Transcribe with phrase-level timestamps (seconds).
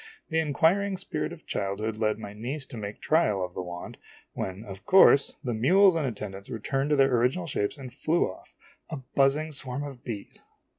[0.29, 3.99] The inquiring spirit of childhood led my niece to make trial of the wand,
[4.33, 8.55] when, of course, the mules and attendants returned to their original shapes and flew off,
[8.89, 10.41] a buzzing swarm of bees